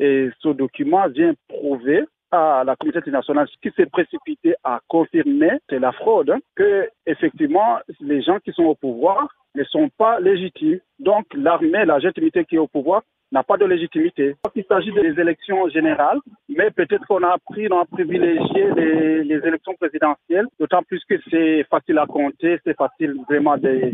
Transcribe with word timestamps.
Et 0.00 0.30
ce 0.40 0.48
document 0.48 1.06
vient 1.08 1.34
prouver 1.46 2.04
à 2.30 2.62
la 2.64 2.74
communauté 2.76 3.00
internationale 3.00 3.48
qui 3.62 3.70
s'est 3.76 3.86
précipité 3.86 4.54
à 4.64 4.80
confirmer, 4.88 5.50
c'est 5.68 5.78
la 5.78 5.92
fraude, 5.92 6.30
hein, 6.30 6.38
que 6.56 6.88
effectivement 7.06 7.78
les 8.00 8.22
gens 8.22 8.38
qui 8.38 8.52
sont 8.52 8.64
au 8.64 8.74
pouvoir 8.74 9.28
ne 9.54 9.64
sont 9.64 9.90
pas 9.98 10.20
légitimes. 10.20 10.80
Donc 10.98 11.26
l'armée, 11.34 11.84
la 11.84 11.98
légitimité 11.98 12.44
qui 12.44 12.54
est 12.54 12.58
au 12.58 12.68
pouvoir 12.68 13.02
n'a 13.32 13.42
pas 13.42 13.56
de 13.56 13.64
légitimité. 13.64 14.36
Il 14.54 14.64
s'agit 14.64 14.92
des 14.92 15.20
élections 15.20 15.68
générales, 15.68 16.18
mais 16.48 16.70
peut-être 16.70 17.06
qu'on 17.06 17.22
a 17.22 17.36
pris, 17.46 17.68
on 17.70 17.80
a 17.80 17.84
privilégié 17.84 18.72
les, 18.74 19.46
élections 19.46 19.74
présidentielles, 19.74 20.46
d'autant 20.58 20.82
plus 20.82 21.02
que 21.08 21.14
c'est 21.30 21.64
facile 21.64 21.98
à 21.98 22.06
compter, 22.06 22.58
c'est 22.64 22.76
facile 22.76 23.14
vraiment 23.28 23.56
de, 23.56 23.92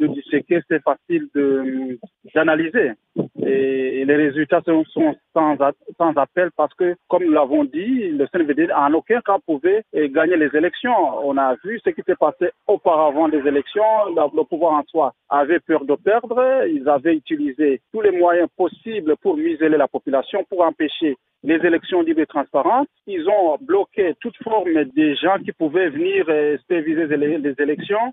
de 0.00 0.06
disséquer, 0.08 0.60
c'est 0.68 0.82
facile 0.82 1.28
d'analyser. 2.34 2.92
Et, 3.46 4.04
les 4.04 4.16
résultats 4.16 4.60
sont, 4.66 4.84
sans, 5.32 6.16
appel 6.16 6.50
parce 6.56 6.74
que, 6.74 6.94
comme 7.08 7.24
nous 7.24 7.32
l'avons 7.32 7.64
dit, 7.64 8.10
le 8.10 8.26
CNVD 8.26 8.70
en 8.72 8.92
aucun 8.92 9.20
cas 9.20 9.38
pouvait 9.46 9.82
gagner 9.94 10.36
les 10.36 10.50
élections. 10.54 10.94
On 11.24 11.36
a 11.38 11.54
vu 11.64 11.80
ce 11.82 11.90
qui 11.90 12.02
s'est 12.06 12.16
passé 12.16 12.50
auparavant 12.66 13.28
des 13.28 13.38
élections. 13.38 13.82
Le 14.14 14.44
pouvoir 14.44 14.74
en 14.74 14.82
soi 14.88 15.14
avait 15.30 15.60
peur 15.60 15.84
de 15.84 15.94
perdre. 15.94 16.66
Ils 16.68 16.88
avaient 16.88 17.14
utilisé 17.14 17.80
tous 17.92 18.02
les 18.02 18.10
moyens 18.10 18.48
possibles 18.56 19.16
pour 19.22 19.36
museler 19.36 19.76
la 19.78 19.88
population, 19.88 20.44
pour 20.48 20.62
empêcher 20.62 21.16
les 21.42 21.56
élections 21.56 22.02
libres 22.02 22.20
et 22.20 22.26
transparentes. 22.26 22.88
Ils 23.06 23.28
ont 23.28 23.56
bloqué 23.60 24.14
toute 24.20 24.36
forme 24.42 24.84
des 24.96 25.14
gens 25.16 25.38
qui 25.38 25.52
pouvaient 25.52 25.88
venir 25.88 26.26
superviser 26.60 27.06
les 27.16 27.54
élections 27.58 28.12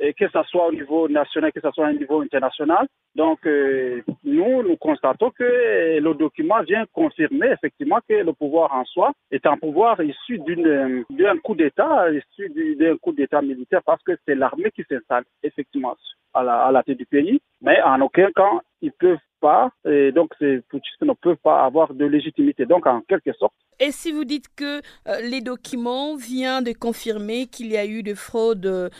que 0.00 0.28
ce 0.28 0.42
soit 0.44 0.68
au 0.68 0.72
niveau 0.72 1.08
national, 1.08 1.52
que 1.52 1.60
ce 1.60 1.70
soit 1.72 1.88
au 1.88 1.92
niveau 1.92 2.20
international. 2.22 2.86
Donc, 3.14 3.44
euh, 3.46 4.02
nous, 4.24 4.62
nous 4.62 4.76
constatons 4.76 5.30
que 5.30 5.98
le 5.98 6.14
document 6.14 6.62
vient 6.62 6.84
confirmer 6.92 7.48
effectivement 7.48 7.98
que 8.08 8.14
le 8.14 8.32
pouvoir 8.32 8.72
en 8.72 8.84
soi 8.84 9.12
est 9.30 9.46
un 9.46 9.56
pouvoir 9.56 10.00
issu 10.02 10.38
d'un 10.38 11.38
coup 11.42 11.54
d'État, 11.54 12.06
issu 12.10 12.76
d'un 12.76 12.96
coup 12.96 13.12
d'État 13.12 13.42
militaire, 13.42 13.82
parce 13.84 14.02
que 14.02 14.12
c'est 14.26 14.34
l'armée 14.34 14.70
qui 14.70 14.84
s'installe 14.88 15.24
effectivement 15.42 15.96
à 16.34 16.42
la, 16.42 16.64
à 16.66 16.72
la 16.72 16.82
tête 16.82 16.98
du 16.98 17.06
pays. 17.06 17.40
Mais 17.60 17.80
en 17.82 18.00
aucun 18.00 18.30
cas, 18.34 18.60
ils 18.80 18.92
peuvent 18.92 19.18
pas, 19.40 19.70
et 19.84 20.12
donc 20.12 20.32
ces 20.38 20.60
putschistes 20.68 21.02
ne 21.02 21.14
peuvent 21.14 21.36
pas 21.42 21.64
avoir 21.64 21.94
de 21.94 22.04
légitimité. 22.04 22.66
Donc, 22.66 22.86
en 22.86 23.00
quelque 23.02 23.32
sorte. 23.32 23.54
Et 23.80 23.92
si 23.92 24.12
vous 24.12 24.24
dites 24.24 24.54
que 24.54 24.80
euh, 25.08 25.20
les 25.22 25.40
documents 25.40 26.14
viennent 26.14 26.64
de 26.64 26.72
confirmer 26.72 27.46
qu'il 27.46 27.68
y 27.68 27.78
a 27.78 27.86
eu 27.86 28.02
de 28.02 28.14
fraude 28.14 28.66
euh, 28.66 28.90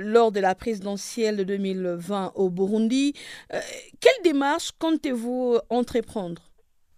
lors 0.00 0.32
de 0.32 0.40
la 0.40 0.56
présidentielle 0.56 1.36
de 1.36 1.44
2020 1.44 2.32
au 2.34 2.50
Burundi, 2.50 3.12
euh, 3.54 3.58
quelle 4.00 4.32
démarche 4.32 4.72
comptez-vous 4.80 5.58
entreprendre? 5.70 6.42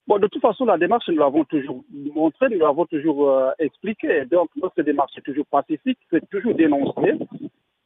Bon, 0.07 0.19
de 0.19 0.27
toute 0.27 0.41
façon, 0.41 0.65
la 0.65 0.79
démarche, 0.79 1.07
nous 1.09 1.19
l'avons 1.19 1.45
toujours 1.45 1.85
montré, 1.93 2.49
nous 2.49 2.61
l'avons 2.61 2.87
toujours 2.87 3.53
expliqué. 3.59 4.25
Donc, 4.25 4.49
notre 4.57 4.83
démarche 4.83 5.13
est 5.19 5.21
toujours 5.21 5.45
pacifique, 5.47 5.99
c'est 6.11 6.27
toujours 6.31 6.55
dénoncer. 6.55 7.13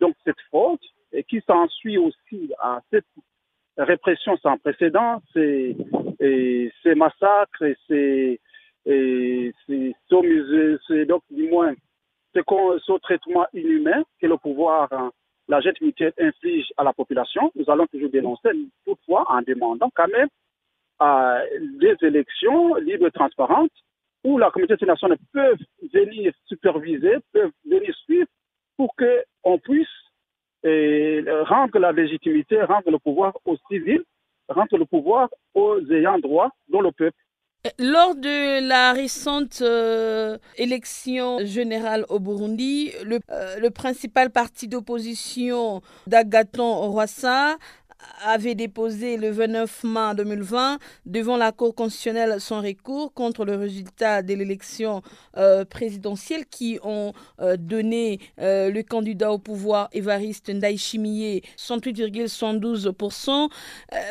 Donc, 0.00 0.14
cette 0.24 0.40
fraude, 0.48 0.78
et 1.12 1.24
qui 1.24 1.42
s'ensuit 1.46 1.98
aussi 1.98 2.52
à 2.60 2.80
cette 2.90 3.04
répression 3.76 4.36
sans 4.38 4.58
précédent, 4.58 5.22
ces, 5.32 5.76
ces 6.82 6.94
massacres 6.94 7.64
ces, 7.88 8.40
et 8.84 9.52
c'est 9.66 11.04
donc 11.06 11.22
du 11.30 11.48
moins 11.48 11.74
traitement 13.02 13.46
inhumain 13.52 14.02
que 14.20 14.26
le 14.26 14.36
pouvoir, 14.36 14.88
hein, 14.92 15.12
la 15.48 15.60
jette 15.60 15.80
militaire 15.80 16.12
inflige 16.18 16.72
à 16.76 16.84
la 16.84 16.92
population. 16.92 17.52
Nous 17.54 17.70
allons 17.70 17.86
toujours 17.86 18.10
dénoncer, 18.10 18.50
toutefois 18.84 19.24
en 19.28 19.42
demandant 19.42 19.90
quand 19.94 20.08
même 20.08 20.28
des 21.80 21.96
élections 22.02 22.74
libres 22.76 23.06
et 23.06 23.10
transparentes 23.10 23.72
où 24.24 24.38
la 24.38 24.50
communauté 24.50 24.74
internationale 24.74 25.18
peut 25.32 25.56
venir 25.92 26.32
superviser, 26.46 27.16
peut 27.32 27.50
venir 27.64 27.94
suivre 28.04 28.28
pour 28.76 28.94
qu'on 28.96 29.58
puisse 29.58 29.88
et 30.72 31.24
rendre 31.44 31.78
la 31.78 31.92
légitimité, 31.92 32.62
rendre 32.62 32.90
le 32.90 32.98
pouvoir 32.98 33.36
aux 33.44 33.56
civils, 33.68 34.04
rendre 34.48 34.76
le 34.76 34.84
pouvoir 34.84 35.28
aux 35.54 35.80
ayants 35.90 36.18
droit, 36.18 36.50
dont 36.68 36.80
le 36.80 36.92
peuple. 36.92 37.16
Lors 37.78 38.16
de 38.16 38.66
la 38.66 38.92
récente 38.92 39.60
euh, 39.62 40.36
élection 40.56 41.38
générale 41.44 42.04
au 42.08 42.18
Burundi, 42.18 42.90
le, 43.04 43.20
euh, 43.30 43.70
principal 43.70 44.30
parti 44.30 44.66
d'opposition 44.66 45.80
d'Agaton 46.08 46.90
Rwasa 46.90 47.56
avait 48.24 48.54
déposé 48.54 49.16
le 49.16 49.30
29 49.30 49.84
mars 49.84 50.16
2020 50.16 50.78
devant 51.06 51.36
la 51.36 51.52
Cour 51.52 51.74
constitutionnelle 51.74 52.40
son 52.40 52.60
recours 52.60 53.12
contre 53.12 53.44
le 53.44 53.56
résultat 53.56 54.22
de 54.22 54.34
l'élection 54.34 55.02
euh, 55.36 55.64
présidentielle 55.64 56.46
qui 56.46 56.78
ont 56.82 57.12
euh, 57.40 57.56
donné 57.56 58.20
euh, 58.40 58.70
le 58.70 58.82
candidat 58.82 59.32
au 59.32 59.38
pouvoir 59.38 59.88
Évariste 59.92 60.50
Ndaïchimiye 60.50 61.42
108,112% 61.56 63.48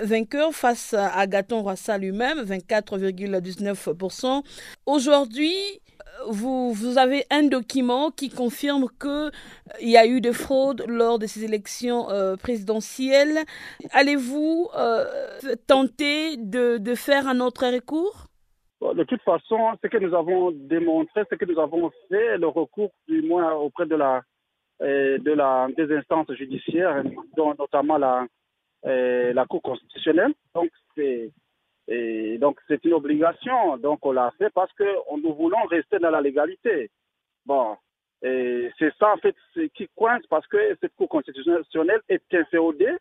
vainqueur 0.04 0.54
face 0.54 0.94
à 0.94 1.26
Gaton 1.28 1.64
Rassa 1.64 1.98
lui-même 1.98 2.44
24,19%. 2.44 4.44
Aujourd'hui, 4.86 5.54
vous, 6.30 6.98
avez 6.98 7.24
un 7.30 7.44
document 7.44 8.12
qui 8.12 8.30
confirme 8.30 8.88
qu'il 9.00 9.10
euh, 9.10 9.32
y 9.82 9.98
a 9.98 10.06
eu 10.06 10.22
de 10.22 10.32
fraude 10.32 10.84
lors 10.88 11.20
de 11.20 11.26
ces 11.26 11.44
élections 11.44 12.10
euh, 12.10 12.36
présidentielles. 12.36 13.40
Allez-vous 13.92 14.70
euh, 14.78 15.06
tenter 15.68 16.38
de, 16.38 16.96
faire 16.96 17.28
un 17.28 17.40
autre 17.40 17.66
recours? 17.68 18.28
De 18.82 19.04
toute 19.04 19.22
façon, 19.22 19.60
ce 19.84 19.88
que 19.88 19.98
nous 19.98 20.16
avons 20.16 20.52
démontré, 20.52 21.24
ce 21.30 21.36
que 21.36 21.46
nous 21.46 21.60
avons 21.60 21.92
fait, 22.10 22.38
le 22.38 22.48
recours 22.48 22.92
du 23.08 23.22
moins 23.22 23.54
auprès 23.54 23.86
de 23.86 23.96
la, 23.96 24.24
des 24.80 25.96
instances 25.96 26.32
judiciaires, 26.34 27.04
dont 27.38 27.54
notamment 27.60 27.98
la, 27.98 28.26
la 28.84 29.46
Cour 29.46 29.62
constitutionnelle. 29.62 30.34
Donc, 30.56 30.70
c'est 30.96 31.32
et 31.94 32.38
donc, 32.38 32.58
c'est 32.70 32.84
une 32.86 32.94
obligation. 32.94 33.76
Donc, 33.76 34.06
on 34.06 34.14
l'a 34.14 34.32
fait 34.38 34.50
parce 34.54 34.72
que 34.74 34.86
nous 35.22 35.34
voulons 35.34 35.62
rester 35.64 36.00
dans 36.00 36.10
la 36.10 36.22
légalité. 36.22 36.90
Bon, 37.46 37.76
et 38.22 38.70
c'est 38.80 38.94
ça, 38.98 39.14
en 39.14 39.18
fait, 39.18 39.36
qui 39.74 39.90
coince 39.94 40.26
parce 40.28 40.48
que 40.48 40.58
cette 40.80 40.96
Cour 40.96 41.10
constitutionnelle 41.10 42.00
est 42.08 42.24
inféodée 42.34 42.96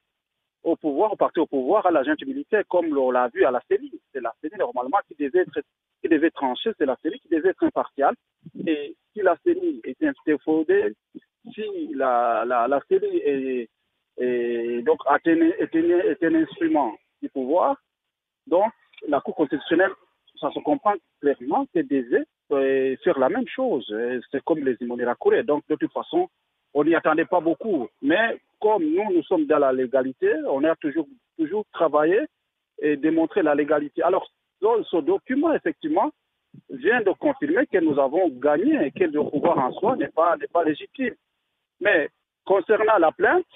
au 0.65 0.75
pouvoir, 0.75 1.13
au 1.13 1.17
parti 1.17 1.39
au 1.39 1.47
pouvoir, 1.47 1.87
à 1.87 1.93
l'agent 1.93 2.15
militaire, 2.27 2.65
comme 2.69 2.97
on 2.99 3.13
l'a 3.13 3.29
vu 3.29 3.45
à 3.45 3.53
la 3.53 3.63
CELI. 3.69 3.93
C'est 4.13 4.21
la 4.21 4.35
CELI, 4.41 4.57
normalement, 4.59 4.99
qui 5.07 5.15
devait, 5.15 5.43
être, 5.43 5.61
qui 6.03 6.09
devait 6.09 6.33
trancher, 6.33 6.73
c'est 6.77 6.85
la 6.85 6.97
CELI 7.01 7.21
qui 7.21 7.29
devait 7.29 7.51
être 7.51 7.63
impartiale. 7.63 8.17
Et 8.67 8.97
si 9.13 9.23
la 9.23 9.37
CELI 9.45 9.83
est 9.85 10.03
inféodée, 10.03 10.97
si 11.55 11.95
la, 11.95 12.45
la, 12.45 12.67
la 12.67 12.81
CELI 12.89 13.19
est, 13.19 13.69
est 14.19 14.83
donc 14.83 14.99
est 15.25 16.25
un 16.25 16.35
instrument 16.35 16.93
du 17.23 17.29
pouvoir, 17.29 17.77
donc 18.49 18.73
la 19.09 19.21
Cour 19.21 19.35
constitutionnelle, 19.35 19.93
ça 20.41 20.51
se 20.53 20.61
comprend 20.61 20.95
clairement, 21.21 21.67
c'est 21.75 21.87
des 21.87 22.05
euh, 22.53 22.97
sur 23.03 23.19
la 23.19 23.29
même 23.29 23.47
chose. 23.47 23.87
Euh, 23.91 24.21
c'est 24.31 24.43
comme 24.45 24.61
les 24.61 24.77
Courée. 25.19 25.43
Donc, 25.43 25.63
de 25.69 25.77
toute 25.77 25.93
façon, 25.93 26.29
on 26.75 26.85
n'y 26.85 26.95
attendait 26.95 27.25
pas 27.25 27.41
beaucoup. 27.41 27.89
Mais 28.03 28.41
comme 28.61 28.85
nous, 28.85 29.13
nous 29.13 29.23
sommes 29.25 29.47
dans 29.47 29.59
la 29.59 29.73
légalité, 29.73 30.33
on 30.49 30.65
a 30.65 30.75
toujours, 30.77 31.07
toujours 31.39 31.65
travaillé 31.73 32.21
et 32.81 32.97
démontré 32.97 33.43
la 33.43 33.55
légalité. 33.55 34.03
Alors, 34.03 34.27
ce 34.61 35.01
document, 35.01 35.53
effectivement, 35.53 36.11
vient 36.69 37.01
de 37.03 37.13
confirmer 37.13 37.67
que 37.67 37.79
nous 37.79 37.99
avons 37.99 38.29
gagné 38.29 38.87
et 38.87 38.91
que 38.91 39.05
le 39.05 39.23
pouvoir 39.23 39.59
en 39.59 39.73
soi 39.73 39.97
n'est 39.97 40.09
pas, 40.09 40.37
n'est 40.37 40.49
pas 40.49 40.65
légitime. 40.65 41.15
Mais 41.81 42.09
concernant 42.45 42.99
la 42.99 43.13
plainte, 43.13 43.47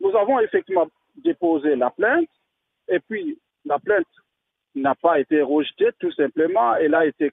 nous 0.00 0.14
avons 0.16 0.40
effectivement 0.40 0.88
déposé 1.16 1.76
la 1.76 1.90
plainte 1.90 2.28
et 2.88 2.98
puis 2.98 3.38
la 3.64 3.78
plainte 3.78 4.06
n'a 4.74 4.94
pas 4.94 5.20
été 5.20 5.42
rejetée, 5.42 5.90
tout 5.98 6.12
simplement. 6.12 6.74
Elle 6.76 6.94
a 6.94 7.06
été 7.06 7.32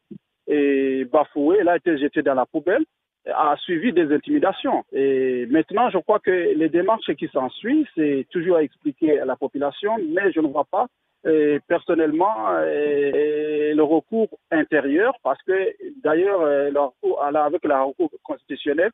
bafouée, 1.11 1.57
elle 1.61 1.69
a 1.69 1.77
été 1.77 1.97
jetée 1.97 2.21
dans 2.21 2.33
la 2.33 2.45
poubelle, 2.45 2.83
a 3.25 3.55
suivi 3.57 3.93
des 3.93 4.13
intimidations. 4.13 4.83
Et 4.91 5.45
maintenant, 5.47 5.89
je 5.89 5.99
crois 5.99 6.19
que 6.19 6.31
les 6.31 6.69
démarches 6.69 7.13
qui 7.15 7.27
s'ensuivent, 7.27 7.87
c'est 7.95 8.25
toujours 8.31 8.57
à 8.57 8.63
expliquer 8.63 9.19
à 9.19 9.25
la 9.25 9.35
population, 9.35 9.97
mais 10.09 10.31
je 10.31 10.39
ne 10.39 10.47
vois 10.47 10.65
pas 10.65 10.87
personnellement 11.67 12.49
le 12.59 13.81
recours 13.81 14.29
intérieur 14.49 15.13
parce 15.23 15.41
que 15.43 15.53
d'ailleurs 16.03 16.41
avec 16.41 17.63
la 17.63 17.83
recours 17.83 18.09
constitutionnelle 18.23 18.91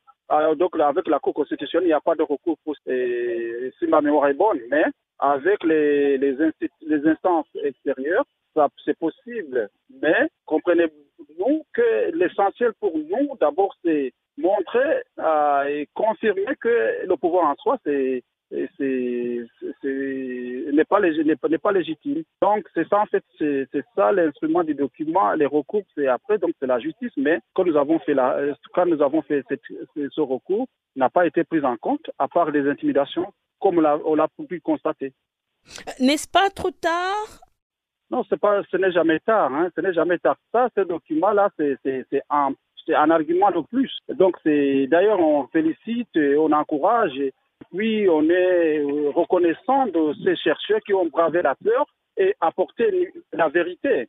donc 0.57 0.77
avec 0.77 1.07
la 1.07 1.19
Cour 1.19 1.33
constitutionnelle 1.33 1.87
il 1.87 1.91
n'y 1.91 1.93
a 1.93 2.01
pas 2.01 2.15
de 2.15 2.23
recours 2.23 2.57
si 2.85 3.87
ma 3.87 4.01
mémoire 4.01 4.27
est 4.27 4.33
bonne 4.33 4.59
mais 4.69 4.83
avec 5.19 5.63
les, 5.63 6.17
les, 6.17 6.35
les 6.81 7.07
instances 7.07 7.47
extérieures 7.63 8.25
c'est 8.85 8.97
possible. 8.97 9.69
Mais 10.01 10.29
comprenez-nous 10.45 11.63
que 11.73 12.11
l'essentiel 12.15 12.73
pour 12.79 12.97
nous, 12.97 13.37
d'abord, 13.39 13.73
c'est 13.83 14.13
montrer 14.37 15.03
euh, 15.19 15.63
et 15.65 15.89
confirmer 15.93 16.45
que 16.59 17.05
le 17.07 17.15
pouvoir 17.17 17.49
en 17.49 17.55
soi, 17.55 17.77
n'est 17.85 18.21
pas, 21.59 21.71
légitime. 21.71 22.23
Donc, 22.41 22.65
c'est 22.73 22.87
ça, 22.87 22.99
en 22.99 23.05
fait, 23.07 23.23
c'est 23.39 23.67
ça 23.95 24.11
l'instrument 24.11 24.63
du 24.63 24.75
document. 24.75 25.33
Les 25.33 25.45
recours, 25.45 25.83
c'est 25.95 26.07
après, 26.07 26.37
donc 26.37 26.51
c'est 26.59 26.67
la 26.67 26.79
justice. 26.79 27.11
Mais 27.17 27.39
quand 27.53 27.65
nous 27.65 27.75
avons 27.75 27.99
fait, 27.99 28.15
fait 29.47 29.61
ce 30.11 30.21
recours, 30.21 30.67
n'a 30.95 31.09
pas 31.09 31.25
été 31.25 31.43
pris 31.43 31.63
en 31.63 31.77
compte, 31.77 32.09
à 32.19 32.27
part 32.27 32.51
des 32.51 32.67
intimidations, 32.67 33.33
comme 33.59 33.79
on 34.05 34.15
l'a 34.15 34.27
pu 34.47 34.61
constater. 34.61 35.13
N'est-ce 35.99 36.27
pas 36.27 36.49
trop 36.49 36.71
tard 36.71 37.46
Non, 38.09 38.23
pas, 38.23 38.61
ce 38.71 38.77
n'est 38.77 38.91
jamais 38.91 39.19
tard. 39.19 39.53
Hein, 39.53 39.69
ce 39.75 39.81
n'est 39.81 39.93
jamais 39.93 40.17
tard. 40.17 40.37
Ça, 40.51 40.69
ce 40.75 40.81
document-là, 40.81 41.49
c'est 41.57 41.77
un, 42.29 42.53
un 42.89 43.09
argument 43.09 43.51
de 43.51 43.61
plus. 43.67 43.91
Donc, 44.09 44.35
d'ailleurs, 44.45 45.19
on 45.19 45.47
félicite, 45.47 46.15
et 46.15 46.37
on 46.37 46.51
encourage. 46.51 47.17
Et 47.17 47.33
puis, 47.75 48.07
on 48.09 48.29
est 48.29 48.81
reconnaissant 49.13 49.87
de 49.87 50.13
ces 50.23 50.35
chercheurs 50.37 50.79
qui 50.85 50.93
ont 50.93 51.07
bravé 51.07 51.41
la 51.41 51.55
peur 51.55 51.85
et 52.15 52.33
apporté 52.39 53.11
la 53.33 53.49
vérité. 53.49 54.07